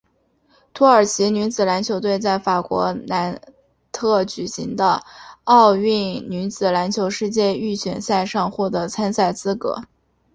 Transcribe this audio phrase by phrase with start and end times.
[0.73, 3.39] 土耳其女子篮球队在法国南
[3.91, 5.03] 特举办的
[5.43, 9.83] 奥运女子篮球世界预选赛上获得参赛资格。